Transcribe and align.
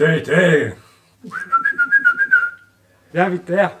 Tété 0.00 0.72
Viens 3.12 3.28
vite, 3.28 3.44
terre. 3.44 3.76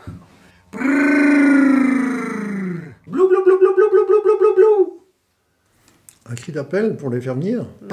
Blou, 3.06 3.06
blou, 3.06 3.42
blou, 3.42 3.58
blou, 3.58 3.74
blou, 3.74 3.90
blou, 3.90 4.06
blou, 4.06 4.22
blou, 4.22 4.38
blou, 4.38 4.54
blou. 4.54 5.06
Un 6.26 6.34
cri 6.34 6.52
d'appel 6.52 6.98
pour 6.98 7.08
les 7.08 7.22
faire 7.22 7.36
venir. 7.36 7.66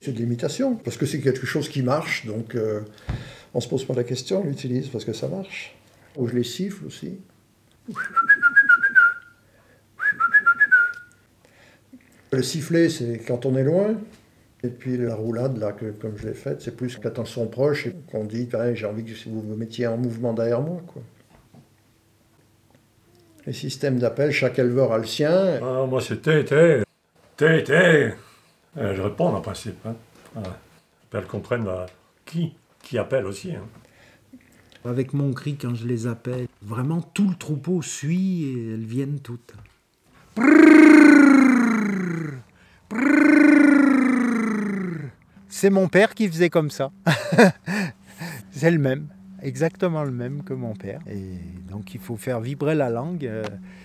C'est 0.00 0.10
de 0.10 0.18
l'imitation, 0.18 0.74
parce 0.74 0.96
que 0.96 1.06
c'est 1.06 1.20
quelque 1.20 1.46
chose 1.46 1.68
qui 1.68 1.82
marche, 1.82 2.26
donc 2.26 2.56
euh, 2.56 2.80
on 3.54 3.60
se 3.60 3.68
pose 3.68 3.84
pas 3.84 3.94
la 3.94 4.02
question, 4.02 4.42
on 4.42 4.44
l'utilise 4.44 4.88
parce 4.88 5.04
que 5.04 5.12
ça 5.12 5.28
marche. 5.28 5.76
Ou 6.16 6.26
je 6.26 6.34
les 6.34 6.42
siffle 6.42 6.84
aussi. 6.86 7.20
Le 12.32 12.42
sifflet, 12.42 12.88
c'est 12.88 13.18
quand 13.26 13.46
on 13.46 13.56
est 13.56 13.64
loin. 13.64 13.94
Et 14.64 14.68
puis 14.68 14.96
la 14.96 15.14
roulade, 15.14 15.56
là, 15.58 15.72
que, 15.72 15.90
comme 15.92 16.16
je 16.16 16.26
l'ai 16.28 16.34
faite, 16.34 16.60
c'est 16.62 16.76
plus 16.76 16.96
quand 16.96 17.18
on 17.18 17.24
sont 17.24 17.46
proches 17.46 17.86
et 17.86 17.94
qu'on 18.10 18.24
dit 18.24 18.48
Ah, 18.52 18.74
j'ai 18.74 18.86
envie 18.86 19.04
que 19.04 19.12
vous 19.28 19.40
vous 19.40 19.54
mettiez 19.56 19.86
en 19.86 19.96
mouvement 19.96 20.32
derrière 20.34 20.60
moi. 20.60 20.82
Quoi. 20.92 21.02
Les 23.46 23.52
systèmes 23.52 23.98
d'appel, 23.98 24.30
chaque 24.32 24.58
éleveur 24.58 24.92
a 24.92 24.98
le 24.98 25.06
sien. 25.06 25.58
Ah, 25.62 25.86
moi 25.88 26.00
c'est 26.00 26.20
Tété. 26.22 26.82
Tété 27.36 28.10
Euh, 28.76 28.94
Je 28.94 29.00
réponds 29.00 29.28
en 29.28 29.40
principe. 29.40 29.76
Hein. 29.86 29.94
Voilà. 30.34 30.58
Elles 31.14 31.26
comprennent 31.26 31.64
bah, 31.64 31.86
qui, 32.26 32.52
qui 32.82 32.98
appelle 32.98 33.26
aussi. 33.26 33.52
hein. 33.52 33.64
Avec 34.84 35.12
mon 35.14 35.32
cri, 35.32 35.56
quand 35.56 35.74
je 35.74 35.86
les 35.86 36.06
appelle, 36.06 36.46
vraiment 36.62 37.00
tout 37.00 37.28
le 37.28 37.34
troupeau 37.36 37.80
suit 37.80 38.44
et 38.44 38.74
elles 38.74 38.84
viennent 38.84 39.20
toutes. 39.20 39.54
C'est 45.60 45.70
mon 45.70 45.88
père 45.88 46.14
qui 46.14 46.28
faisait 46.28 46.50
comme 46.50 46.70
ça. 46.70 46.92
C'est 48.52 48.70
le 48.70 48.78
même, 48.78 49.08
exactement 49.42 50.04
le 50.04 50.12
même 50.12 50.44
que 50.44 50.52
mon 50.54 50.72
père. 50.76 51.00
Et 51.10 51.40
donc 51.68 51.94
il 51.94 52.00
faut 52.00 52.16
faire 52.16 52.38
vibrer 52.38 52.76
la 52.76 52.90
langue. 52.90 53.26
euh, 53.26 53.42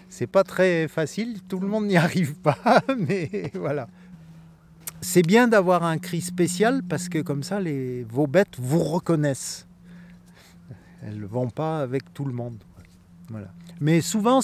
C'est 0.08 0.28
pas 0.28 0.44
très 0.44 0.88
facile, 0.88 1.42
tout 1.50 1.60
le 1.60 1.66
monde 1.68 1.88
n'y 1.88 1.98
arrive 2.08 2.36
pas, 2.36 2.60
mais 2.96 3.50
voilà. 3.56 3.88
C'est 5.02 5.24
bien 5.24 5.48
d'avoir 5.48 5.82
un 5.84 5.98
cri 5.98 6.22
spécial 6.22 6.84
parce 6.88 7.10
que 7.10 7.18
comme 7.18 7.42
ça, 7.42 7.60
vos 8.08 8.28
bêtes 8.28 8.60
vous 8.60 8.84
reconnaissent. 8.84 9.66
Elles 11.02 11.20
ne 11.22 11.26
vont 11.26 11.50
pas 11.50 11.80
avec 11.82 12.14
tout 12.14 12.26
le 12.26 12.34
monde. 12.34 12.60
Mais 13.82 14.00
souvent, 14.02 14.42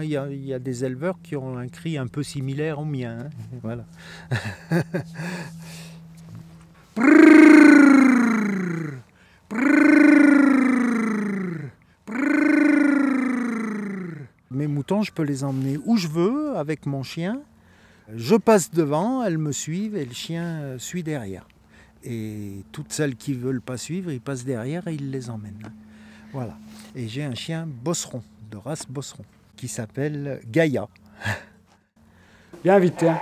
il 0.00 0.08
y, 0.08 0.16
a- 0.54 0.58
des 0.58 0.84
éleveurs 0.86 1.18
qui 1.22 1.36
ont 1.36 1.58
un 1.58 1.68
cri 1.68 1.98
un 1.98 2.06
peu 2.06 2.22
similaire 2.22 2.78
au 2.78 2.86
mien. 2.86 3.28
hein. 3.62 3.84
Mes 14.52 14.66
moutons, 14.66 15.02
je 15.02 15.12
peux 15.12 15.22
les 15.22 15.44
emmener 15.44 15.78
où 15.84 15.96
je 15.96 16.08
veux 16.08 16.56
avec 16.56 16.84
mon 16.84 17.04
chien. 17.04 17.40
Je 18.12 18.34
passe 18.34 18.72
devant, 18.72 19.22
elles 19.22 19.38
me 19.38 19.52
suivent 19.52 19.96
et 19.96 20.04
le 20.04 20.12
chien 20.12 20.42
euh, 20.44 20.78
suit 20.78 21.04
derrière. 21.04 21.46
Et 22.02 22.64
toutes 22.72 22.92
celles 22.92 23.14
qui 23.14 23.30
ne 23.32 23.38
veulent 23.38 23.60
pas 23.60 23.76
suivre, 23.76 24.10
ils 24.10 24.20
passent 24.20 24.44
derrière 24.44 24.88
et 24.88 24.94
ils 24.94 25.12
les 25.12 25.30
emmènent. 25.30 25.70
Voilà. 26.32 26.56
Et 26.96 27.06
j'ai 27.06 27.22
un 27.22 27.36
chien 27.36 27.68
bosseron, 27.68 28.24
de 28.50 28.56
race 28.56 28.86
bosseron, 28.88 29.24
qui 29.54 29.68
s'appelle 29.68 30.40
Gaïa. 30.50 30.88
Viens 32.64 32.80
vite, 32.80 32.96
terre. 32.96 33.20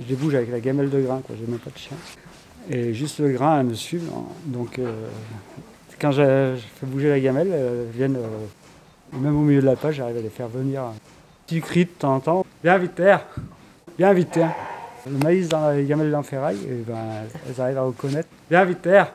Je 0.00 0.06
les 0.06 0.14
bouge 0.14 0.36
avec 0.36 0.50
la 0.52 0.60
gamelle 0.60 0.90
de 0.90 1.00
grain, 1.00 1.20
quoi. 1.26 1.34
J'ai 1.40 1.50
même 1.50 1.58
pas 1.58 1.70
de 1.70 1.78
chien. 1.78 1.96
Et 2.70 2.94
juste 2.94 3.18
le 3.18 3.32
grain, 3.32 3.58
elles 3.58 3.66
me 3.66 3.74
suivent. 3.74 4.08
hein. 4.14 4.26
Donc, 4.46 4.78
euh, 4.78 5.08
quand 6.00 6.12
je, 6.12 6.54
je 6.54 6.62
fais 6.78 6.86
bouger 6.86 7.08
la 7.08 7.18
gamelle, 7.18 7.48
elles 7.50 7.90
viennent, 7.92 8.14
euh, 8.16 8.46
même 9.12 9.36
au 9.36 9.42
milieu 9.42 9.60
de 9.60 9.66
la 9.66 9.76
page, 9.76 9.96
j'arrive 9.96 10.18
à 10.18 10.20
les 10.20 10.28
faire 10.28 10.48
venir. 10.48 10.82
Ils 11.50 11.62
crient 11.62 11.86
de 11.86 11.90
temps 11.90 12.16
en 12.16 12.20
temps 12.20 12.46
Viens 12.62 12.78
vite, 12.78 12.94
terre 12.94 13.24
Viens 13.98 14.12
vite, 14.12 14.30
terre 14.32 14.54
Le 15.10 15.18
maïs 15.18 15.48
dans 15.48 15.70
les 15.70 15.84
gamelles 15.84 16.10
d'enferraille, 16.10 16.58
et 16.68 16.84
ben, 16.86 16.96
elles 17.48 17.60
arrivent 17.60 17.78
à 17.78 17.82
reconnaître 17.82 18.28
Viens 18.50 18.64
vite, 18.64 18.82
terre 18.82 19.14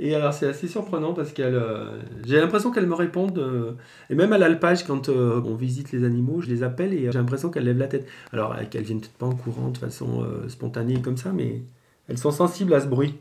Et 0.00 0.14
alors 0.14 0.32
c'est 0.32 0.46
assez 0.46 0.68
surprenant 0.68 1.12
parce 1.12 1.32
qu'elle, 1.32 1.56
euh, 1.56 1.98
j'ai 2.24 2.38
l'impression 2.40 2.70
qu'elle 2.70 2.86
me 2.86 2.94
répondent 2.94 3.38
euh, 3.38 3.72
et 4.10 4.14
même 4.14 4.32
à 4.32 4.38
l'alpage 4.38 4.84
quand 4.86 5.08
euh, 5.08 5.42
on 5.44 5.56
visite 5.56 5.90
les 5.90 6.04
animaux, 6.04 6.40
je 6.40 6.48
les 6.48 6.62
appelle 6.62 6.94
et 6.94 7.10
j'ai 7.10 7.18
l'impression 7.18 7.50
qu'elle 7.50 7.64
lève 7.64 7.78
la 7.78 7.88
tête. 7.88 8.06
Alors 8.32 8.54
qu'elle 8.70 8.84
viennent 8.84 9.00
peut-être 9.00 9.18
pas 9.18 9.26
en 9.26 9.34
courant 9.34 9.70
de 9.70 9.78
façon 9.78 10.24
spontanée 10.46 11.02
comme 11.02 11.16
ça, 11.16 11.32
mais 11.32 11.62
elles 12.08 12.18
sont 12.18 12.30
sensibles 12.30 12.74
à 12.74 12.80
ce 12.80 12.86
bruit, 12.86 13.14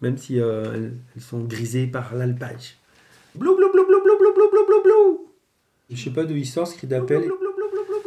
même 0.00 0.16
si 0.16 0.40
euh, 0.40 0.72
elles, 0.74 0.92
elles 1.14 1.22
sont 1.22 1.40
grisées 1.40 1.86
par 1.86 2.14
l'alpage. 2.14 2.76
Blou 3.34 3.56
blou 3.56 3.70
blou 3.72 3.86
blou 3.86 4.00
blou 4.02 4.18
blou 4.18 4.32
blou 4.34 4.50
blou 4.50 4.66
blou 4.66 4.82
blou. 4.82 5.26
Je 5.90 6.02
sais 6.02 6.10
pas 6.10 6.24
d'où 6.24 6.36
il 6.36 6.46
sort 6.46 6.66
ce 6.66 6.76
cri 6.76 6.86
d'appel. 6.86 7.30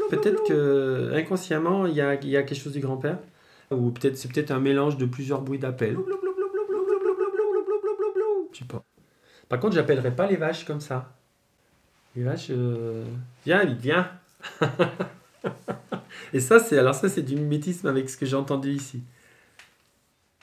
Peut-être 0.09 0.43
que 0.47 1.11
inconsciemment 1.13 1.85
il 1.85 1.95
y 1.95 2.01
a, 2.01 2.15
y 2.23 2.37
a 2.37 2.43
quelque 2.43 2.59
chose 2.59 2.73
du 2.73 2.79
grand-père, 2.79 3.19
ou 3.71 3.91
peut-être 3.91 4.17
c'est 4.17 4.31
peut-être 4.31 4.51
un 4.51 4.59
mélange 4.59 4.97
de 4.97 5.05
plusieurs 5.05 5.41
bruits 5.41 5.59
d'appel. 5.59 5.97
Je 8.53 8.59
sais 8.59 8.65
pas. 8.65 8.83
Par 9.49 9.59
contre, 9.59 9.75
j'appellerai 9.75 10.15
pas 10.15 10.27
les 10.27 10.35
vaches 10.35 10.65
comme 10.65 10.81
ça. 10.81 11.13
Les 12.15 12.23
vaches, 12.23 12.47
euh, 12.49 13.03
viens, 13.45 13.63
vite, 13.65 13.79
viens. 13.79 14.09
Et 16.33 16.39
ça, 16.39 16.59
c'est 16.59 16.77
alors 16.77 16.95
ça, 16.95 17.09
c'est 17.09 17.21
du 17.21 17.35
mimétisme 17.35 17.87
avec 17.87 18.09
ce 18.09 18.17
que 18.17 18.25
j'ai 18.25 18.35
entendu 18.35 18.71
ici. 18.71 19.03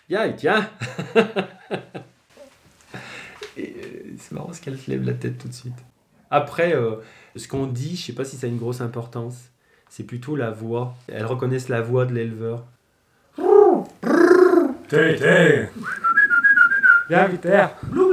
Viens, 0.09 0.29
viens. 0.29 0.69
Et 3.57 3.75
euh, 3.77 4.15
c'est 4.19 4.33
marrant 4.33 4.47
parce 4.47 4.61
qu'elle 4.61 4.79
se 4.79 4.91
lève 4.91 5.05
la 5.05 5.15
tête 5.15 5.39
tout 5.39 5.49
de 5.49 5.53
suite. 5.53 5.79
Après, 6.31 6.75
euh, 6.75 6.97
ce 7.37 7.49
qu'on 7.49 7.67
dit, 7.67 7.97
je 7.97 8.07
sais 8.07 8.13
pas 8.13 8.25
si 8.25 8.37
ça 8.37 8.47
a 8.47 8.51
une 8.51 8.59
grosse 8.59 8.81
importance. 8.81 9.37
C'est 9.89 10.05
plutôt 10.05 10.37
la 10.37 10.51
voix. 10.51 10.95
Elles 11.09 11.25
reconnaissent 11.25 11.69
la 11.69 11.81
voix 11.81 12.05
de 12.05 12.13
l'éleveur. 12.13 12.65
Tété 14.89 15.69
Viens 17.09 17.27
vite, 17.27 17.43
terre. 17.43 17.77
Blou 17.85 18.04